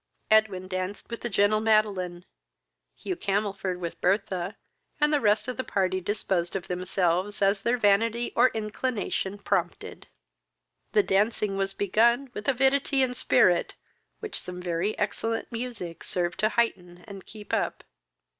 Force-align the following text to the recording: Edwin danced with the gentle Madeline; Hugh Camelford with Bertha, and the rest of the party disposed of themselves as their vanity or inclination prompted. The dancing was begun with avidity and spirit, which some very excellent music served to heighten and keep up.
Edwin 0.31 0.67
danced 0.67 1.11
with 1.11 1.21
the 1.21 1.29
gentle 1.29 1.59
Madeline; 1.59 2.25
Hugh 2.95 3.15
Camelford 3.15 3.79
with 3.79 4.01
Bertha, 4.01 4.57
and 4.99 5.13
the 5.13 5.21
rest 5.21 5.47
of 5.47 5.57
the 5.57 5.63
party 5.63 6.01
disposed 6.01 6.55
of 6.55 6.67
themselves 6.67 7.39
as 7.39 7.61
their 7.61 7.77
vanity 7.77 8.33
or 8.35 8.49
inclination 8.49 9.37
prompted. 9.37 10.07
The 10.93 11.03
dancing 11.03 11.55
was 11.55 11.75
begun 11.75 12.31
with 12.33 12.47
avidity 12.47 13.03
and 13.03 13.15
spirit, 13.15 13.75
which 14.21 14.39
some 14.41 14.59
very 14.59 14.97
excellent 14.97 15.51
music 15.51 16.03
served 16.03 16.39
to 16.39 16.49
heighten 16.49 17.03
and 17.07 17.23
keep 17.27 17.53
up. 17.53 17.83